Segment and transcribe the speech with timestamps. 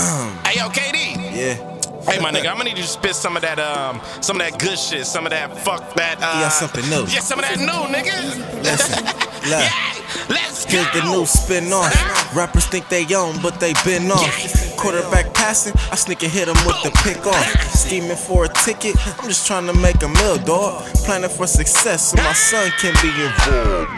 [0.46, 0.96] hey yo, KD.
[1.36, 1.54] Yeah.
[2.10, 4.46] Hey my nigga, I'm gonna need you to spit some of that um some of
[4.46, 7.04] that good shit, some of that fuck that uh Yeah, something new.
[7.12, 8.64] Yeah, some of that new nigga.
[8.64, 9.60] Listen, look.
[9.60, 9.68] yeah,
[10.30, 10.70] let's go.
[10.72, 11.92] Here's the new spin off.
[12.34, 14.76] Rappers think they own, but they been off.
[14.78, 17.74] Quarterback passing, I sneak and hit him with the pick off.
[17.76, 20.82] Scheming for a ticket, I'm just trying to make a meal, dog.
[21.04, 23.90] Planning for success so my son can be involved.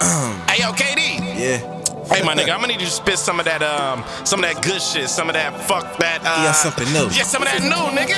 [0.48, 1.38] Hey yo, KD.
[1.38, 1.77] Yeah.
[2.08, 4.48] Hey my nigga, I'm gonna need you to spit some of that um some of
[4.48, 7.08] that good shit, some of that fuck that uh Yeah, something new.
[7.12, 8.16] Yeah, some of that new nigga.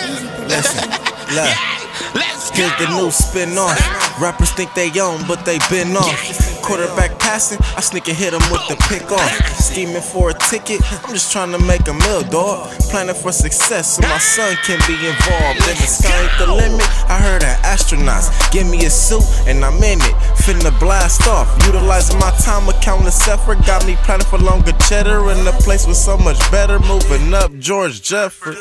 [0.49, 0.91] Listen,
[1.35, 1.51] look.
[1.51, 2.63] Yeah, let's go.
[2.63, 3.75] Here's the new spin off.
[4.21, 6.63] Rappers think they own, but they been off.
[6.63, 9.59] Quarterback passing, I sneak and hit him with the pick off.
[9.59, 12.71] Scheming for a ticket, I'm just trying to make a mill, dog.
[12.95, 15.67] Planning for success so my son can be involved.
[15.67, 16.85] And the sky ain't the limit.
[17.11, 20.15] I heard that astronauts give me a suit and I'm in it.
[20.41, 21.49] Finna blast off.
[21.67, 23.65] Utilizing my time account to separate.
[23.67, 26.79] Got me planning for longer cheddar in a place with so much better.
[26.81, 28.57] Moving up George Jeffrey.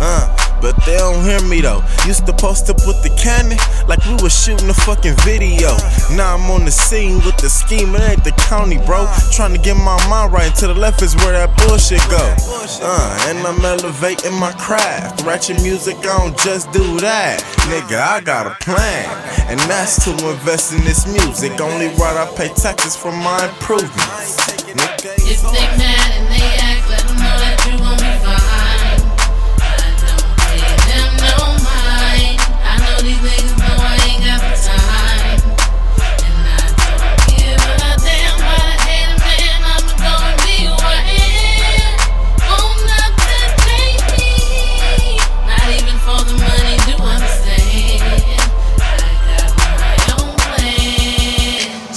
[0.00, 0.47] Uh.
[0.60, 1.82] But they don't hear me though.
[2.06, 5.76] Used to post up with the cannon like we was shooting a fucking video.
[6.16, 9.06] Now I'm on the scene with the scheme, it ain't the county, bro.
[9.32, 12.34] Trying to get my mind right, to the left is where that bullshit go.
[12.82, 15.24] Uh, and I'm elevating my craft.
[15.24, 17.40] Ratchet music, I don't just do that.
[17.70, 19.06] Nigga, I got a plan,
[19.48, 21.60] and that's to invest in this music.
[21.60, 24.36] Only right I pay taxes for my improvements.
[24.68, 26.57] Nigga, If they mad and they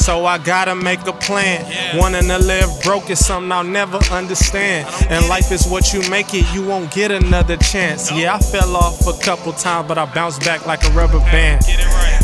[0.02, 1.63] So I gotta make a plan.
[1.95, 4.88] Wanting to live broke is something I'll never understand.
[5.11, 8.11] And life is what you make it, you won't get another chance.
[8.11, 11.64] Yeah, I fell off a couple times, but I bounced back like a rubber band.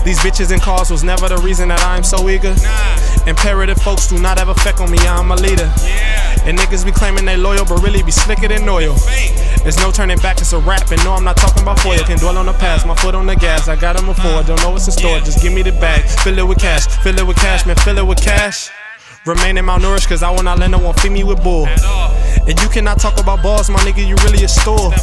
[0.07, 2.55] These bitches and cars was never the reason that I'm so eager.
[3.27, 5.69] Imperative folks do not have effect on me, I'm a leader.
[6.47, 8.95] And niggas be claiming they loyal, but really be slicker than oil.
[9.63, 11.99] There's no turning back, it's a rap, and no, I'm not talking about foil.
[12.05, 13.67] Can dwell on the past, my foot on the gas.
[13.67, 15.19] I got got 'em before, don't know what's in store.
[15.19, 17.97] Just give me the bag, fill it with cash, fill it with cash, man, fill
[17.97, 18.69] it with cash.
[19.25, 21.67] Remaining malnourished, cause I will not let no one feed me with bull.
[21.67, 24.93] And you cannot talk about balls, my nigga, you really a store.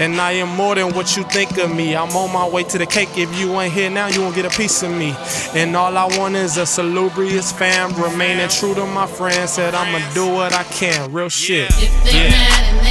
[0.00, 1.94] And I am more than what you think of me.
[1.94, 3.10] I'm on my way to the cake.
[3.18, 5.14] If you ain't here now, you won't get a piece of me.
[5.54, 7.92] And all I want is a salubrious fam.
[8.00, 9.52] Remaining true to my friends.
[9.52, 11.12] Said I'ma do what I can.
[11.12, 11.70] Real shit.
[12.10, 12.89] Yeah.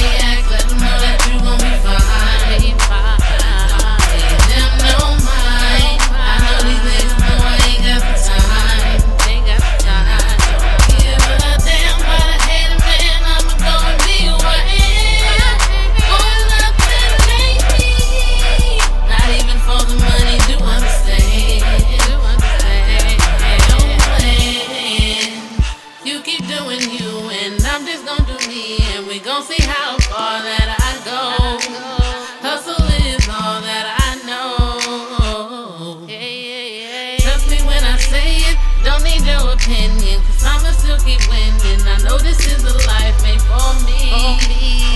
[39.30, 41.82] Your opinion, cause I'ma still keep winning.
[41.86, 44.10] I know this is a life made for me.
[44.12, 44.89] I'm